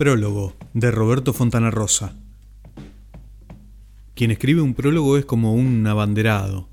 Prólogo 0.00 0.56
de 0.72 0.90
Roberto 0.90 1.34
Fontana 1.34 1.70
Rosa. 1.70 2.14
Quien 4.14 4.30
escribe 4.30 4.62
un 4.62 4.72
prólogo 4.72 5.18
es 5.18 5.26
como 5.26 5.52
un 5.52 5.86
abanderado. 5.86 6.70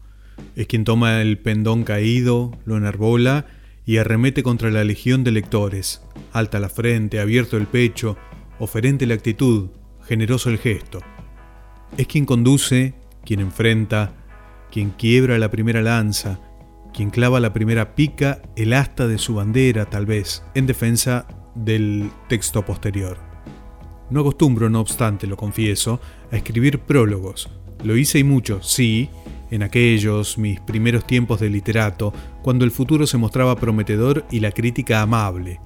Es 0.56 0.68
quien 0.68 0.86
toma 0.86 1.22
el 1.22 1.38
pendón 1.38 1.84
caído, 1.84 2.58
lo 2.64 2.78
enarbola 2.78 3.46
y 3.86 3.98
arremete 3.98 4.44
contra 4.44 4.72
la 4.72 4.86
legión 4.86 5.26
de 5.26 5.32
lectores. 5.32 6.02
Alta 6.32 6.62
la 6.62 6.70
frente, 6.70 7.20
abierto 7.20 7.58
el 7.58 7.68
pecho, 7.68 8.16
oferente 8.60 9.06
la 9.06 9.16
actitud, 9.16 9.72
generoso 10.08 10.50
el 10.50 10.58
gesto. 10.58 11.02
Es 11.98 12.08
quien 12.08 12.26
conduce, 12.26 12.94
quien 13.26 13.42
enfrenta, 13.42 14.14
quien 14.72 14.92
quiebra 14.92 15.38
la 15.38 15.52
primera 15.52 15.82
lanza, 15.82 16.40
quien 16.94 17.10
clava 17.10 17.42
la 17.42 17.52
primera 17.52 17.94
pica, 17.94 18.42
el 18.56 18.72
asta 18.72 19.06
de 19.06 19.18
su 19.18 19.36
bandera, 19.36 19.84
tal 19.90 20.06
vez, 20.06 20.44
en 20.56 20.66
defensa 20.66 21.28
del 21.64 22.10
texto 22.28 22.64
posterior. 22.64 23.18
No 24.10 24.22
acostumbro, 24.22 24.70
no 24.70 24.80
obstante, 24.80 25.28
lo 25.28 25.36
confieso, 25.36 26.00
a 26.32 26.38
escribir 26.38 26.80
prólogos. 26.80 27.50
Lo 27.84 27.98
hice 27.98 28.20
y 28.20 28.24
mucho, 28.24 28.64
sí, 28.64 29.10
en 29.52 29.64
aquellos 29.64 30.38
mis 30.38 30.60
primeros 30.60 31.06
tiempos 31.06 31.40
de 31.40 31.50
literato, 31.50 32.14
cuando 32.42 32.66
el 32.66 32.72
futuro 32.72 33.08
se 33.08 33.18
mostraba 33.18 33.56
prometedor 33.58 34.26
y 34.32 34.40
la 34.40 34.52
crítica 34.52 35.02
amable, 35.02 35.60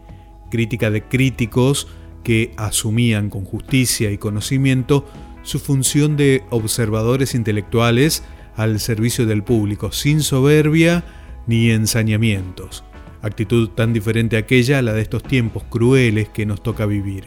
crítica 0.49 0.89
de 0.89 1.03
críticos 1.03 1.87
que 2.23 2.53
asumían 2.57 3.29
con 3.29 3.45
justicia 3.45 4.11
y 4.11 4.17
conocimiento 4.17 5.05
su 5.43 5.59
función 5.59 6.17
de 6.17 6.43
observadores 6.49 7.33
intelectuales 7.33 8.23
al 8.55 8.79
servicio 8.79 9.25
del 9.25 9.43
público, 9.43 9.91
sin 9.91 10.21
soberbia 10.21 11.03
ni 11.47 11.71
ensañamientos, 11.71 12.83
actitud 13.21 13.69
tan 13.69 13.93
diferente 13.93 14.35
a 14.35 14.39
aquella 14.39 14.79
a 14.79 14.81
la 14.81 14.93
de 14.93 15.01
estos 15.01 15.23
tiempos 15.23 15.63
crueles 15.69 16.29
que 16.29 16.45
nos 16.45 16.61
toca 16.61 16.85
vivir, 16.85 17.25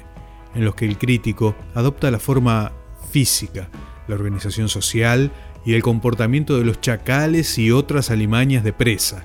en 0.55 0.65
los 0.65 0.75
que 0.75 0.87
el 0.87 0.99
crítico 0.99 1.55
adopta 1.75 2.11
la 2.11 2.19
forma 2.19 2.73
física, 3.11 3.69
la 4.09 4.15
organización 4.15 4.69
social 4.69 5.31
y 5.65 5.75
el 5.75 5.83
comportamiento 5.83 6.59
de 6.59 6.65
los 6.65 6.81
chacales 6.81 7.59
y 7.59 7.71
otras 7.71 8.11
alimañas 8.11 8.65
de 8.65 8.73
presa. 8.73 9.25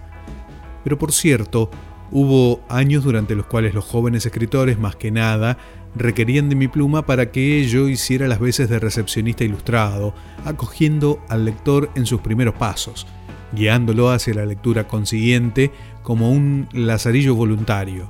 Pero 0.83 0.97
por 0.97 1.11
cierto, 1.11 1.69
hubo 2.11 2.61
años 2.69 3.03
durante 3.03 3.35
los 3.35 3.45
cuales 3.45 3.73
los 3.73 3.85
jóvenes 3.85 4.25
escritores, 4.25 4.79
más 4.79 4.95
que 4.95 5.11
nada, 5.11 5.57
requerían 5.95 6.49
de 6.49 6.55
mi 6.55 6.67
pluma 6.67 7.05
para 7.05 7.31
que 7.31 7.65
yo 7.67 7.89
hiciera 7.89 8.27
las 8.27 8.39
veces 8.39 8.69
de 8.69 8.79
recepcionista 8.79 9.43
ilustrado, 9.43 10.13
acogiendo 10.45 11.23
al 11.29 11.45
lector 11.45 11.89
en 11.95 12.05
sus 12.05 12.21
primeros 12.21 12.55
pasos, 12.55 13.07
guiándolo 13.51 14.11
hacia 14.11 14.33
la 14.33 14.45
lectura 14.45 14.87
consiguiente 14.87 15.71
como 16.03 16.31
un 16.31 16.67
lazarillo 16.73 17.35
voluntario. 17.35 18.09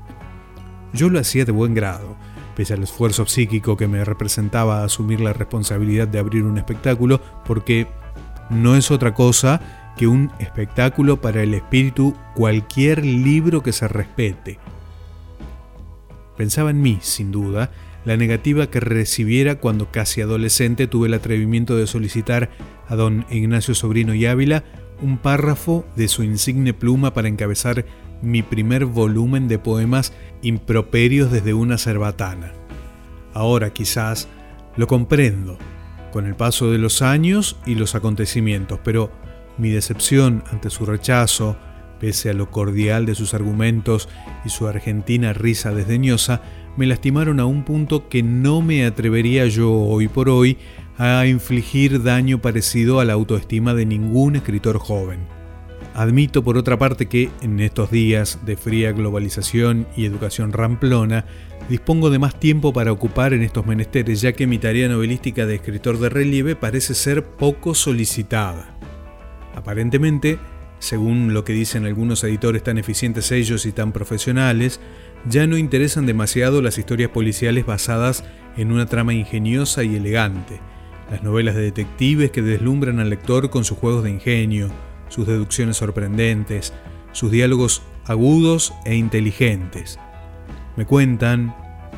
Yo 0.93 1.09
lo 1.09 1.19
hacía 1.19 1.45
de 1.45 1.51
buen 1.51 1.73
grado, 1.73 2.15
pese 2.55 2.73
al 2.73 2.83
esfuerzo 2.83 3.25
psíquico 3.25 3.77
que 3.77 3.87
me 3.87 4.03
representaba 4.03 4.83
asumir 4.83 5.21
la 5.21 5.33
responsabilidad 5.33 6.07
de 6.07 6.19
abrir 6.19 6.43
un 6.43 6.57
espectáculo, 6.57 7.21
porque 7.45 7.87
no 8.49 8.75
es 8.75 8.91
otra 8.91 9.13
cosa 9.13 9.93
que 9.97 10.07
un 10.07 10.31
espectáculo 10.39 11.21
para 11.21 11.43
el 11.43 11.53
espíritu 11.53 12.15
cualquier 12.35 13.05
libro 13.05 13.61
que 13.61 13.73
se 13.73 13.87
respete. 13.87 14.59
Pensaba 16.37 16.69
en 16.69 16.81
mí, 16.81 16.99
sin 17.01 17.31
duda, 17.31 17.69
la 18.05 18.15
negativa 18.15 18.67
que 18.67 18.79
recibiera 18.79 19.55
cuando 19.55 19.91
casi 19.91 20.21
adolescente 20.21 20.87
tuve 20.87 21.07
el 21.07 21.13
atrevimiento 21.13 21.75
de 21.75 21.85
solicitar 21.85 22.49
a 22.87 22.95
don 22.95 23.25
Ignacio 23.29 23.75
Sobrino 23.75 24.13
y 24.13 24.25
Ávila 24.25 24.63
un 25.02 25.17
párrafo 25.17 25.86
de 25.95 26.08
su 26.08 26.23
insigne 26.23 26.73
pluma 26.73 27.14
para 27.14 27.28
encabezar 27.28 27.86
mi 28.22 28.42
primer 28.42 28.86
volumen 28.86 29.47
de 29.47 29.59
poemas 29.59 30.14
improperios 30.41 31.31
desde 31.31 31.53
una 31.53 31.78
cerbatana. 31.78 32.52
Ahora 33.33 33.72
quizás 33.72 34.28
lo 34.75 34.88
comprendo, 34.88 35.58
con 36.11 36.25
el 36.25 36.36
paso 36.36 36.72
de 36.72 36.78
los 36.78 37.02
años 37.02 37.58
y 37.66 37.75
los 37.75 37.95
acontecimientos, 37.95 38.80
pero 38.83 39.11
mi 39.58 39.69
decepción 39.69 40.44
ante 40.52 40.69
su 40.69 40.85
rechazo, 40.85 41.57
pese 42.00 42.29
a 42.29 42.34
lo 42.34 42.50
cordial 42.50 43.06
de 43.06 43.16
sus 43.16 43.34
argumentos 43.34 44.09
y 44.46 44.50
su 44.50 44.68
argentina 44.68 45.34
risa 45.34 45.73
desdeñosa, 45.73 46.41
me 46.78 46.85
lastimaron 46.85 47.40
a 47.40 47.46
un 47.46 47.63
punto 47.63 48.07
que 48.07 48.23
no 48.23 48.62
me 48.62 48.85
atrevería 48.85 49.46
yo 49.47 49.72
hoy 49.72 50.07
por 50.07 50.29
hoy 50.29 50.57
a 50.99 51.25
infligir 51.25 52.03
daño 52.03 52.41
parecido 52.41 52.99
a 52.99 53.05
la 53.05 53.13
autoestima 53.13 53.73
de 53.73 53.85
ningún 53.85 54.35
escritor 54.35 54.79
joven. 54.79 55.19
Admito 55.93 56.43
por 56.43 56.57
otra 56.57 56.77
parte 56.77 57.05
que 57.05 57.31
en 57.41 57.61
estos 57.61 57.89
días 57.89 58.39
de 58.45 58.57
fría 58.57 58.91
globalización 58.91 59.87
y 59.95 60.03
educación 60.03 60.51
ramplona, 60.51 61.23
dispongo 61.69 62.09
de 62.09 62.19
más 62.19 62.37
tiempo 62.37 62.73
para 62.73 62.91
ocupar 62.91 63.33
en 63.33 63.43
estos 63.43 63.65
menesteres, 63.65 64.19
ya 64.19 64.33
que 64.33 64.45
mi 64.45 64.59
tarea 64.59 64.89
novelística 64.89 65.45
de 65.45 65.55
escritor 65.55 65.99
de 65.99 66.09
relieve 66.09 66.57
parece 66.57 66.93
ser 66.93 67.23
poco 67.23 67.75
solicitada. 67.75 68.77
Aparentemente, 69.55 70.37
según 70.79 71.33
lo 71.33 71.45
que 71.45 71.53
dicen 71.53 71.85
algunos 71.85 72.25
editores 72.25 72.61
tan 72.61 72.77
eficientes 72.77 73.31
ellos 73.31 73.66
y 73.66 73.71
tan 73.71 73.93
profesionales, 73.93 74.81
ya 75.29 75.47
no 75.47 75.57
interesan 75.57 76.05
demasiado 76.05 76.61
las 76.61 76.77
historias 76.77 77.09
policiales 77.09 77.66
basadas 77.66 78.25
en 78.57 78.73
una 78.73 78.85
trama 78.85 79.13
ingeniosa 79.13 79.85
y 79.85 79.95
elegante, 79.95 80.59
las 81.09 81.24
novelas 81.24 81.56
de 81.56 81.62
detectives 81.62 82.31
que 82.31 82.42
deslumbran 82.42 83.00
al 83.00 83.09
lector 83.09 83.50
con 83.50 83.64
sus 83.64 83.78
juegos 83.78 84.03
de 84.03 84.12
ingenio, 84.12 84.70
sus 85.09 85.25
deducciones 85.28 85.78
sorprendentes, 85.78 86.74
sus 87.12 87.31
diálogos 87.31 87.81
agudos 88.06 88.74
e 88.86 88.96
inteligentes. 88.96 90.00
Me 90.75 90.86
cuentan, 90.86 91.56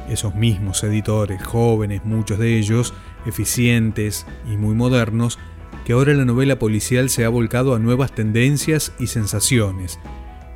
esos 0.10 0.36
mismos 0.36 0.84
editores, 0.84 1.44
jóvenes, 1.44 2.04
muchos 2.06 2.40
de 2.40 2.58
ellos, 2.58 2.94
eficientes 3.26 4.26
y 4.52 4.58
muy 4.58 4.76
modernos, 4.76 5.40
que 5.86 5.94
ahora 5.94 6.14
la 6.14 6.26
novela 6.26 6.60
policial 6.60 7.10
se 7.10 7.26
ha 7.26 7.30
volcado 7.30 7.76
a 7.76 7.80
nuevas 7.80 8.14
tendencias 8.14 8.94
y 9.00 9.08
sensaciones. 9.08 10.00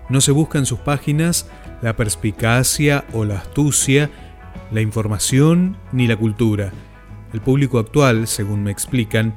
No 0.09 0.21
se 0.21 0.31
busca 0.31 0.59
en 0.59 0.65
sus 0.65 0.79
páginas 0.79 1.49
la 1.81 1.95
perspicacia 1.95 3.05
o 3.13 3.25
la 3.25 3.37
astucia, 3.37 4.09
la 4.71 4.81
información 4.81 5.77
ni 5.91 6.07
la 6.07 6.15
cultura. 6.15 6.71
El 7.35 7.41
público 7.41 7.79
actual, 7.79 8.27
según 8.27 8.63
me 8.63 8.71
explican, 8.71 9.35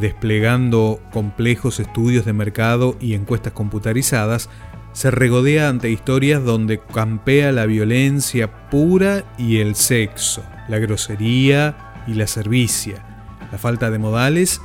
desplegando 0.00 0.98
complejos 1.12 1.78
estudios 1.78 2.24
de 2.24 2.32
mercado 2.32 2.96
y 3.02 3.12
encuestas 3.12 3.52
computarizadas, 3.52 4.48
se 4.94 5.10
regodea 5.10 5.68
ante 5.68 5.90
historias 5.90 6.42
donde 6.42 6.80
campea 6.80 7.52
la 7.52 7.66
violencia 7.66 8.70
pura 8.70 9.26
y 9.36 9.58
el 9.58 9.74
sexo, 9.74 10.42
la 10.70 10.78
grosería 10.78 12.02
y 12.06 12.14
la 12.14 12.26
servicia, 12.28 13.04
la 13.52 13.58
falta 13.58 13.90
de 13.90 13.98
modales 13.98 14.62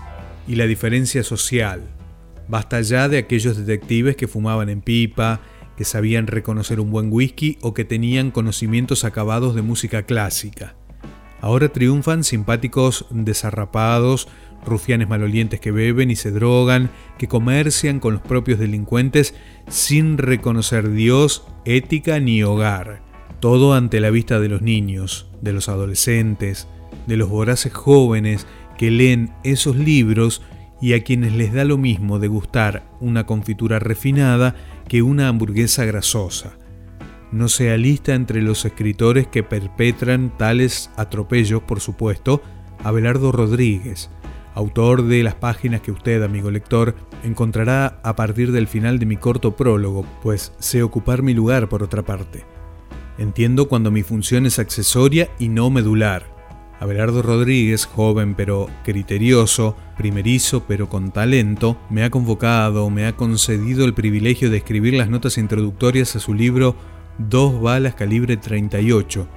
y 0.48 0.56
la 0.56 0.66
diferencia 0.66 1.22
social. 1.22 1.82
Basta 2.48 2.80
ya 2.80 3.10
de 3.10 3.18
aquellos 3.18 3.58
detectives 3.58 4.16
que 4.16 4.30
fumaban 4.30 4.70
en 4.70 4.80
pipa, 4.80 5.42
que 5.76 5.84
sabían 5.84 6.28
reconocer 6.28 6.80
un 6.80 6.92
buen 6.92 7.12
whisky 7.12 7.58
o 7.60 7.74
que 7.74 7.84
tenían 7.84 8.32
conocimientos 8.32 9.04
acabados 9.04 9.54
de 9.54 9.64
música 9.64 10.04
clásica. 10.04 10.78
Ahora 11.42 11.70
triunfan 11.70 12.24
simpáticos 12.24 13.06
desarrapados, 13.10 14.28
rufianes 14.66 15.08
malolientes 15.08 15.60
que 15.60 15.72
beben 15.72 16.12
y 16.12 16.16
se 16.16 16.32
drogan, 16.32 16.90
que 17.18 17.28
comercian 17.28 18.00
con 18.00 18.14
los 18.14 18.22
propios 18.22 18.60
delincuentes 18.60 19.34
sin 19.70 20.18
reconocer 20.18 20.92
Dios, 20.92 21.46
ética 21.66 22.20
ni 22.20 22.44
hogar. 22.44 23.02
Todo 23.40 23.74
ante 23.74 24.02
la 24.02 24.10
vista 24.10 24.40
de 24.40 24.50
los 24.50 24.62
niños, 24.62 25.30
de 25.42 25.54
los 25.54 25.70
adolescentes, 25.70 26.68
de 27.08 27.16
los 27.18 27.30
voraces 27.30 27.74
jóvenes 27.74 28.46
que 28.78 28.92
leen 28.92 29.34
esos 29.44 29.78
libros 29.78 30.42
y 30.82 30.94
a 30.94 31.04
quienes 31.04 31.34
les 31.34 31.54
da 31.54 31.64
lo 31.64 31.78
mismo 31.78 32.20
degustar 32.20 32.90
una 33.00 33.26
confitura 33.26 33.80
refinada 33.80 34.56
que 34.88 35.02
una 35.02 35.28
hamburguesa 35.28 35.86
grasosa. 35.86 36.59
No 37.32 37.48
se 37.48 37.72
alista 37.72 38.16
entre 38.16 38.42
los 38.42 38.66
escritores 38.66 39.28
que 39.28 39.44
perpetran 39.44 40.36
tales 40.38 40.90
atropellos, 40.98 41.62
por 41.64 41.80
supuesto, 41.80 42.42
Abelardo 42.84 43.32
Rodríguez, 43.32 44.10
autor 44.56 45.04
de 45.04 45.22
las 45.24 45.36
páginas 45.36 45.82
que 45.82 45.92
usted, 45.92 46.24
amigo 46.24 46.50
lector, 46.50 46.96
encontrará 47.24 48.00
a 48.04 48.16
partir 48.16 48.52
del 48.52 48.68
final 48.68 49.00
de 49.00 49.06
mi 49.06 49.18
corto 49.18 49.56
prólogo, 49.56 50.06
pues 50.24 50.54
sé 50.60 50.82
ocupar 50.82 51.22
mi 51.22 51.34
lugar 51.34 51.70
por 51.70 51.84
otra 51.84 52.04
parte. 52.04 52.46
Entiendo 53.18 53.68
cuando 53.68 53.92
mi 53.92 54.02
función 54.02 54.46
es 54.46 54.60
accesoria 54.60 55.30
y 55.40 55.50
no 55.50 55.70
medular 55.70 56.40
Abelardo 56.80 57.22
Rodríguez, 57.22 57.86
joven 57.86 58.36
pero 58.36 58.70
criterioso, 58.86 59.76
primerizo 59.98 60.64
pero 60.66 60.88
con 60.88 61.12
talento, 61.12 61.78
me 61.90 62.04
ha 62.04 62.10
convocado, 62.10 62.90
me 62.90 63.06
ha 63.06 63.18
concedido 63.18 63.84
el 63.84 63.94
privilegio 63.94 64.50
de 64.50 64.58
escribir 64.58 64.94
las 64.94 65.10
notas 65.10 65.38
introductorias 65.38 66.16
a 66.16 66.20
su 66.20 66.34
libro 66.34 66.76
Dos 67.20 67.60
balas 67.60 67.96
calibre 67.96 68.38
38, 68.38 69.28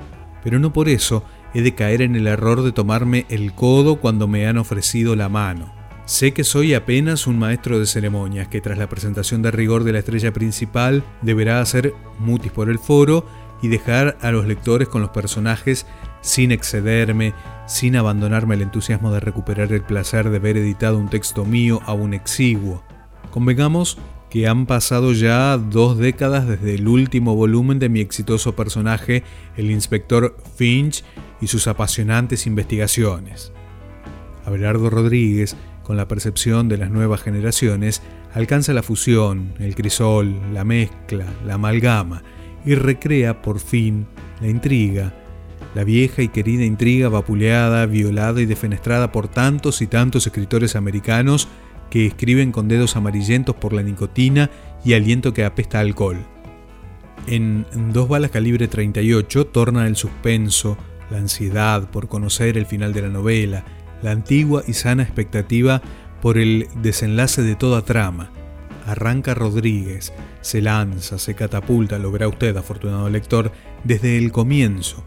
pero 0.44 0.60
no 0.60 0.72
por 0.72 0.88
eso 0.88 1.24
he 1.52 1.62
de 1.62 1.74
caer 1.74 2.00
en 2.00 2.14
el 2.14 2.28
error 2.28 2.62
de 2.62 2.70
tomarme 2.70 3.26
el 3.28 3.54
codo 3.54 3.96
cuando 3.96 4.28
me 4.28 4.46
han 4.46 4.56
ofrecido 4.56 5.16
la 5.16 5.28
mano. 5.28 5.74
Sé 6.04 6.32
que 6.32 6.44
soy 6.44 6.74
apenas 6.74 7.26
un 7.26 7.40
maestro 7.40 7.80
de 7.80 7.86
ceremonias 7.86 8.46
que 8.46 8.60
tras 8.60 8.78
la 8.78 8.88
presentación 8.88 9.42
de 9.42 9.50
rigor 9.50 9.82
de 9.82 9.94
la 9.94 9.98
estrella 9.98 10.32
principal 10.32 11.02
deberá 11.22 11.60
hacer 11.60 11.92
mutis 12.20 12.52
por 12.52 12.70
el 12.70 12.78
foro 12.78 13.26
y 13.62 13.68
dejar 13.68 14.16
a 14.20 14.30
los 14.30 14.46
lectores 14.46 14.86
con 14.86 15.00
los 15.00 15.10
personajes 15.10 15.84
sin 16.20 16.52
excederme, 16.52 17.34
sin 17.66 17.96
abandonarme 17.96 18.54
el 18.54 18.62
entusiasmo 18.62 19.12
de 19.12 19.18
recuperar 19.18 19.72
el 19.72 19.82
placer 19.82 20.30
de 20.30 20.38
ver 20.38 20.56
editado 20.56 20.98
un 20.98 21.08
texto 21.08 21.44
mío 21.44 21.80
aún 21.84 22.14
exiguo. 22.14 22.84
Convengamos 23.32 23.98
que 24.32 24.48
han 24.48 24.64
pasado 24.64 25.12
ya 25.12 25.58
dos 25.58 25.98
décadas 25.98 26.48
desde 26.48 26.76
el 26.76 26.88
último 26.88 27.36
volumen 27.36 27.78
de 27.78 27.90
mi 27.90 28.00
exitoso 28.00 28.56
personaje, 28.56 29.24
el 29.58 29.70
inspector 29.70 30.38
Finch, 30.56 31.04
y 31.42 31.48
sus 31.48 31.66
apasionantes 31.66 32.46
investigaciones. 32.46 33.52
Abelardo 34.46 34.88
Rodríguez, 34.88 35.54
con 35.82 35.98
la 35.98 36.08
percepción 36.08 36.70
de 36.70 36.78
las 36.78 36.90
nuevas 36.90 37.20
generaciones, 37.20 38.00
alcanza 38.32 38.72
la 38.72 38.82
fusión, 38.82 39.52
el 39.58 39.74
crisol, 39.74 40.40
la 40.54 40.64
mezcla, 40.64 41.26
la 41.44 41.54
amalgama, 41.54 42.22
y 42.64 42.74
recrea 42.74 43.42
por 43.42 43.60
fin 43.60 44.06
la 44.40 44.48
intriga, 44.48 45.12
la 45.74 45.84
vieja 45.84 46.22
y 46.22 46.28
querida 46.28 46.64
intriga 46.64 47.10
vapuleada, 47.10 47.84
violada 47.84 48.40
y 48.40 48.46
defenestrada 48.46 49.12
por 49.12 49.28
tantos 49.28 49.82
y 49.82 49.86
tantos 49.88 50.26
escritores 50.26 50.74
americanos 50.74 51.48
que 51.92 52.06
escriben 52.06 52.52
con 52.52 52.68
dedos 52.68 52.96
amarillentos 52.96 53.54
por 53.54 53.74
la 53.74 53.82
nicotina 53.82 54.48
y 54.82 54.94
aliento 54.94 55.34
que 55.34 55.44
apesta 55.44 55.78
alcohol. 55.78 56.24
En 57.26 57.66
Dos 57.92 58.08
balas 58.08 58.30
calibre 58.30 58.66
38 58.66 59.48
torna 59.48 59.86
el 59.86 59.94
suspenso, 59.94 60.78
la 61.10 61.18
ansiedad 61.18 61.90
por 61.90 62.08
conocer 62.08 62.56
el 62.56 62.64
final 62.64 62.94
de 62.94 63.02
la 63.02 63.08
novela, 63.08 63.66
la 64.00 64.12
antigua 64.12 64.62
y 64.66 64.72
sana 64.72 65.02
expectativa 65.02 65.82
por 66.22 66.38
el 66.38 66.66
desenlace 66.80 67.42
de 67.42 67.56
toda 67.56 67.82
trama. 67.82 68.30
Arranca 68.86 69.34
Rodríguez, 69.34 70.14
se 70.40 70.62
lanza, 70.62 71.18
se 71.18 71.34
catapulta, 71.34 71.98
lo 71.98 72.10
verá 72.10 72.26
usted, 72.26 72.56
afortunado 72.56 73.10
lector, 73.10 73.52
desde 73.84 74.16
el 74.16 74.32
comienzo, 74.32 75.04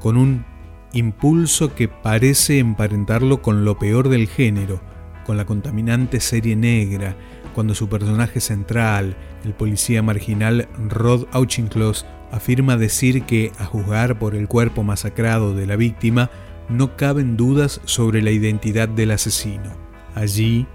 con 0.00 0.18
un 0.18 0.44
impulso 0.92 1.74
que 1.74 1.88
parece 1.88 2.58
emparentarlo 2.58 3.40
con 3.40 3.64
lo 3.64 3.78
peor 3.78 4.10
del 4.10 4.28
género, 4.28 4.82
con 5.24 5.36
la 5.36 5.44
contaminante 5.44 6.20
serie 6.20 6.56
negra, 6.56 7.16
cuando 7.54 7.74
su 7.74 7.88
personaje 7.88 8.40
central, 8.40 9.16
el 9.44 9.54
policía 9.54 10.02
marginal 10.02 10.68
Rod 10.88 11.26
Auchincloss, 11.32 12.06
afirma 12.30 12.76
decir 12.76 13.22
que, 13.22 13.52
a 13.58 13.64
juzgar 13.64 14.18
por 14.18 14.34
el 14.34 14.48
cuerpo 14.48 14.82
masacrado 14.82 15.54
de 15.54 15.66
la 15.66 15.76
víctima, 15.76 16.30
no 16.68 16.96
caben 16.96 17.36
dudas 17.36 17.80
sobre 17.84 18.22
la 18.22 18.30
identidad 18.30 18.88
del 18.88 19.10
asesino. 19.10 19.72
Allí, 20.14 20.66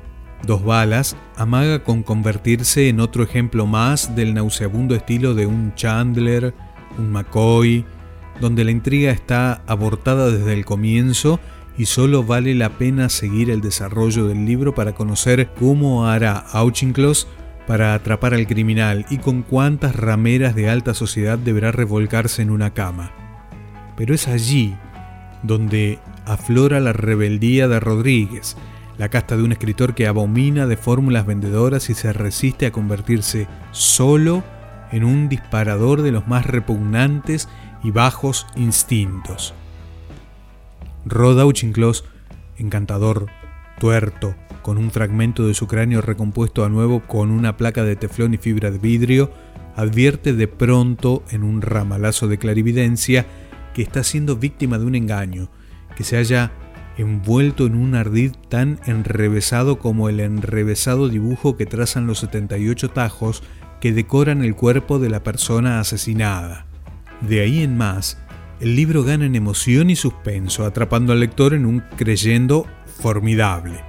Dos 0.46 0.64
Balas 0.64 1.16
amaga 1.38 1.84
con 1.84 2.04
convertirse 2.04 2.90
en 2.90 3.00
otro 3.00 3.24
ejemplo 3.24 3.66
más 3.66 4.16
del 4.16 4.34
nauseabundo 4.34 4.94
estilo 4.94 5.34
de 5.34 5.48
un 5.48 5.74
Chandler, 5.76 6.54
un 7.00 7.12
McCoy, 7.12 7.86
donde 8.40 8.64
la 8.64 8.72
intriga 8.72 9.12
está 9.12 9.64
abortada 9.66 10.30
desde 10.30 10.54
el 10.54 10.66
comienzo 10.66 11.40
y 11.78 11.86
solo 11.86 12.24
vale 12.24 12.56
la 12.56 12.70
pena 12.70 13.10
seguir 13.10 13.50
el 13.50 13.62
desarrollo 13.62 14.28
del 14.28 14.46
libro 14.46 14.74
para 14.74 14.94
conocer 14.94 15.50
cómo 15.60 16.08
hará 16.08 16.38
Auchincloss 16.38 17.28
para 17.68 17.94
atrapar 17.94 18.34
al 18.34 18.48
criminal 18.48 19.06
y 19.10 19.18
con 19.18 19.42
cuántas 19.42 19.96
rameras 19.96 20.56
de 20.56 20.70
alta 20.70 20.94
sociedad 20.94 21.38
deberá 21.38 21.72
revolcarse 21.72 22.42
en 22.42 22.52
una 22.52 22.74
cama. 22.74 23.12
Pero 23.98 24.14
es 24.14 24.28
allí 24.28 24.76
donde 25.44 26.00
aflora 26.26 26.80
la 26.80 26.94
rebeldía 26.94 27.68
de 27.68 27.80
Rodríguez, 27.80 28.56
la 28.98 29.10
casta 29.10 29.36
de 29.36 29.44
un 29.44 29.52
escritor 29.52 29.94
que 29.94 30.08
abomina 30.08 30.68
de 30.68 30.78
fórmulas 30.78 31.26
vendedoras 31.26 31.90
y 31.90 31.94
se 31.94 32.14
resiste 32.14 32.66
a 32.66 32.72
convertirse 32.72 33.48
solo 33.72 34.44
en 34.92 35.04
un 35.04 35.28
disparador 35.28 36.02
de 36.02 36.12
los 36.12 36.28
más 36.28 36.46
repugnantes 36.46 37.50
y 37.84 37.92
bajos 37.92 38.48
instintos. 38.56 39.54
Rod 41.06 41.40
Auchincloss, 41.40 42.04
encantador, 42.58 43.28
tuerto, 43.80 44.36
con 44.64 44.78
un 44.78 44.90
fragmento 44.90 45.46
de 45.46 45.54
su 45.54 45.68
cráneo 45.68 46.02
recompuesto 46.02 46.66
a 46.66 46.70
nuevo 46.70 47.02
con 47.02 47.30
una 47.30 47.58
placa 47.58 47.84
de 47.84 47.96
teflón 47.96 48.34
y 48.34 48.38
fibra 48.38 48.72
de 48.72 48.80
vidrio, 48.80 49.32
advierte 49.76 50.34
de 50.34 50.48
pronto 50.48 51.24
en 51.30 51.44
un 51.44 51.62
ramalazo 51.62 52.28
de 52.28 52.40
clarividencia 52.40 53.28
que 53.76 53.84
está 53.84 54.04
siendo 54.04 54.38
víctima 54.38 54.80
de 54.80 54.86
un 54.86 54.96
engaño, 54.96 55.50
que 55.96 56.04
se 56.04 56.18
haya 56.18 56.52
envuelto 56.98 57.68
en 57.68 57.76
un 57.76 57.94
ardid 57.94 58.32
tan 58.50 58.80
enrevesado 58.86 59.78
como 59.78 60.10
el 60.10 60.20
enrevesado 60.20 61.10
dibujo 61.10 61.58
que 61.58 61.66
trazan 61.66 62.08
los 62.08 62.20
78 62.20 62.90
tajos 62.90 63.44
que 63.82 63.92
decoran 63.92 64.44
el 64.44 64.56
cuerpo 64.56 64.98
de 64.98 65.10
la 65.10 65.22
persona 65.22 65.80
asesinada. 65.80 66.66
De 67.22 67.42
ahí 67.42 67.62
en 67.62 67.78
más, 67.78 68.18
el 68.60 68.76
libro 68.76 69.04
gana 69.04 69.26
en 69.26 69.36
emoción 69.36 69.90
y 69.90 69.96
suspenso, 69.96 70.66
atrapando 70.66 71.14
al 71.14 71.20
lector 71.20 71.54
en 71.54 71.66
un 71.66 71.82
creyendo 71.98 72.66
formidable. 73.00 73.84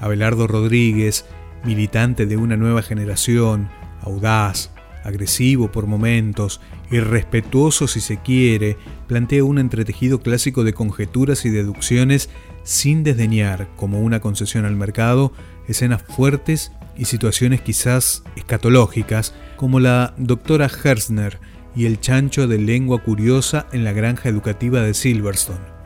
Abelardo 0.00 0.46
Rodríguez, 0.46 1.24
militante 1.64 2.26
de 2.26 2.36
una 2.36 2.56
nueva 2.56 2.82
generación, 2.82 3.68
audaz, 4.02 4.70
agresivo 5.02 5.70
por 5.72 5.86
momentos, 5.86 6.60
irrespetuoso 6.90 7.88
si 7.88 8.00
se 8.00 8.18
quiere, 8.18 8.76
plantea 9.06 9.44
un 9.44 9.58
entretejido 9.58 10.20
clásico 10.20 10.64
de 10.64 10.74
conjeturas 10.74 11.44
y 11.44 11.50
deducciones 11.50 12.28
sin 12.64 13.04
desdeñar, 13.04 13.68
como 13.76 14.00
una 14.00 14.20
concesión 14.20 14.64
al 14.64 14.76
mercado, 14.76 15.32
escenas 15.68 16.02
fuertes 16.02 16.72
y 16.96 17.04
situaciones 17.06 17.60
quizás 17.60 18.24
escatológicas, 18.36 19.34
como 19.56 19.80
la 19.80 20.14
doctora 20.16 20.68
Herzner, 20.68 21.38
y 21.76 21.84
el 21.84 22.00
chancho 22.00 22.48
de 22.48 22.58
lengua 22.58 23.02
curiosa 23.02 23.66
en 23.72 23.84
la 23.84 23.92
granja 23.92 24.30
educativa 24.30 24.80
de 24.80 24.94
Silverstone. 24.94 25.76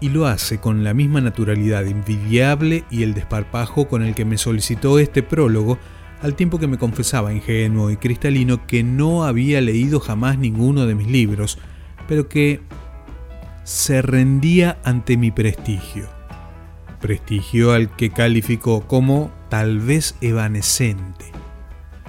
Y 0.00 0.10
lo 0.10 0.26
hace 0.26 0.58
con 0.58 0.84
la 0.84 0.94
misma 0.94 1.20
naturalidad 1.20 1.86
envidiable 1.86 2.84
y 2.90 3.02
el 3.02 3.12
desparpajo 3.12 3.88
con 3.88 4.02
el 4.02 4.14
que 4.14 4.24
me 4.24 4.38
solicitó 4.38 4.98
este 4.98 5.22
prólogo, 5.22 5.78
al 6.22 6.34
tiempo 6.34 6.58
que 6.58 6.68
me 6.68 6.78
confesaba 6.78 7.32
ingenuo 7.32 7.90
y 7.90 7.96
cristalino 7.96 8.66
que 8.66 8.82
no 8.82 9.24
había 9.24 9.60
leído 9.60 10.00
jamás 10.00 10.38
ninguno 10.38 10.86
de 10.86 10.94
mis 10.94 11.08
libros, 11.08 11.58
pero 12.06 12.28
que 12.28 12.60
se 13.64 14.00
rendía 14.00 14.78
ante 14.84 15.16
mi 15.16 15.32
prestigio. 15.32 16.08
Prestigio 17.00 17.72
al 17.72 17.94
que 17.96 18.10
calificó 18.10 18.86
como 18.86 19.30
tal 19.50 19.80
vez 19.80 20.16
evanescente 20.20 21.35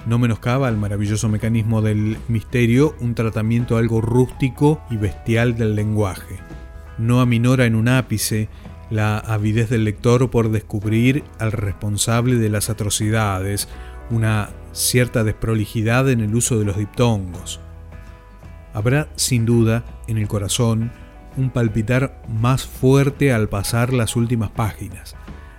no 0.08 0.18
menoscaba 0.18 0.70
el 0.70 0.78
maravilloso 0.78 1.28
mecanismo 1.28 1.82
del 1.82 2.16
misterio 2.28 2.96
un 2.98 3.14
tratamiento 3.14 3.76
algo 3.76 4.00
rústico 4.00 4.80
y 4.90 4.96
bestial 4.96 5.58
del 5.58 5.76
lenguaje. 5.76 6.38
No 6.96 7.20
aminora 7.20 7.66
en 7.66 7.74
un 7.74 7.88
ápice 7.88 8.48
la 8.88 9.18
avidez 9.18 9.68
del 9.68 9.84
lector 9.84 10.30
por 10.30 10.50
descubrir 10.50 11.24
al 11.38 11.52
responsable 11.52 12.36
de 12.36 12.48
las 12.48 12.70
atrocidades, 12.70 13.68
una 14.08 14.48
cierta 14.72 15.24
desprolijidad 15.24 16.08
en 16.08 16.20
el 16.20 16.34
uso 16.34 16.58
de 16.58 16.64
los 16.64 16.78
diptongos. 16.78 17.60
Habrá, 18.72 19.08
sin 19.14 19.44
duda, 19.44 19.84
en 20.06 20.16
el 20.16 20.26
corazón 20.26 20.90
un 21.36 21.50
palpitar 21.50 22.22
más 22.28 22.64
fuerte 22.64 23.30
al 23.34 23.50
pasar 23.50 23.92
las 23.92 24.16
últimas 24.16 24.50
páginas. 24.50 25.16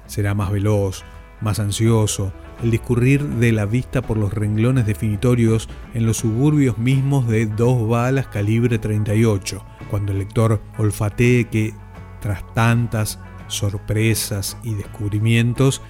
Será 0.07 0.33
más 0.33 0.51
veloz, 0.51 1.03
más 1.39 1.59
ansioso, 1.59 2.33
el 2.63 2.71
discurrir 2.71 3.23
de 3.23 3.51
la 3.51 3.65
vista 3.65 4.01
por 4.01 4.17
los 4.17 4.33
renglones 4.33 4.85
definitorios 4.85 5.69
en 5.93 6.05
los 6.05 6.17
suburbios 6.17 6.77
mismos 6.77 7.27
de 7.27 7.45
dos 7.45 7.87
balas 7.87 8.27
calibre 8.27 8.79
38, 8.79 9.63
cuando 9.89 10.11
el 10.11 10.19
lector 10.19 10.61
olfatee 10.77 11.45
que, 11.45 11.73
tras 12.19 12.43
tantas 12.53 13.19
sorpresas 13.47 14.57
y 14.63 14.73
descubrimientos, 14.73 15.81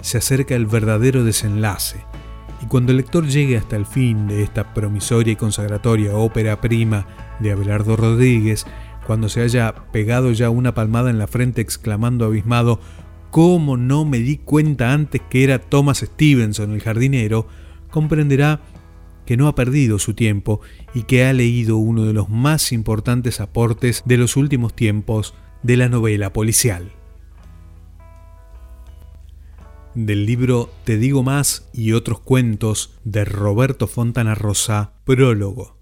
se 0.00 0.18
acerca 0.18 0.54
el 0.54 0.66
verdadero 0.66 1.24
desenlace, 1.24 2.04
y 2.62 2.66
cuando 2.66 2.92
el 2.92 2.98
lector 2.98 3.26
llegue 3.26 3.56
hasta 3.56 3.76
el 3.76 3.86
fin 3.86 4.26
de 4.26 4.42
esta 4.42 4.74
promisoria 4.74 5.32
y 5.32 5.36
consagratoria 5.36 6.14
ópera 6.14 6.60
prima 6.60 7.06
de 7.40 7.52
Abelardo 7.52 7.96
Rodríguez, 7.96 8.66
cuando 9.06 9.28
se 9.28 9.40
haya 9.40 9.74
pegado 9.90 10.32
ya 10.32 10.50
una 10.50 10.74
palmada 10.74 11.08
en 11.08 11.18
la 11.18 11.26
frente 11.26 11.62
exclamando 11.62 12.26
abismado 12.26 12.80
cómo 13.30 13.76
no 13.76 14.04
me 14.04 14.18
di 14.18 14.38
cuenta 14.38 14.92
antes 14.92 15.20
que 15.28 15.44
era 15.44 15.58
Thomas 15.58 15.98
Stevenson 15.98 16.72
el 16.72 16.80
jardinero, 16.80 17.46
comprenderá 17.90 18.60
que 19.26 19.36
no 19.36 19.46
ha 19.46 19.54
perdido 19.54 19.98
su 19.98 20.14
tiempo 20.14 20.60
y 20.94 21.02
que 21.02 21.24
ha 21.24 21.32
leído 21.32 21.76
uno 21.76 22.04
de 22.04 22.14
los 22.14 22.30
más 22.30 22.72
importantes 22.72 23.40
aportes 23.40 24.02
de 24.06 24.16
los 24.16 24.36
últimos 24.36 24.74
tiempos 24.74 25.34
de 25.62 25.76
la 25.76 25.88
novela 25.88 26.32
policial. 26.32 26.92
Del 29.94 30.26
libro 30.26 30.70
Te 30.84 30.96
digo 30.96 31.22
más 31.22 31.68
y 31.72 31.92
otros 31.92 32.20
cuentos 32.20 32.94
de 33.04 33.24
Roberto 33.24 33.86
Fontana 33.86 34.34
Rosa, 34.34 34.92
prólogo. 35.04 35.77